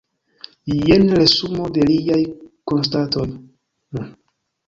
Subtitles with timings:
[0.75, 2.17] Jen resumo de liaj
[2.73, 3.27] konstatoj.